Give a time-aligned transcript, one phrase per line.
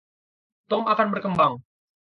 [0.69, 1.53] Tom akan berkembang.